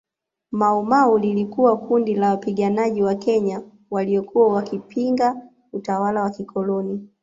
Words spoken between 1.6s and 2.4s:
kundi la